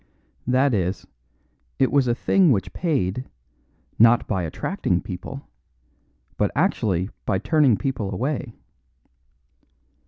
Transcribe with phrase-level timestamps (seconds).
[0.47, 1.05] That is,
[1.77, 3.29] it was a thing which paid
[3.99, 5.47] not by attracting people,
[6.37, 8.55] but actually by turning people away.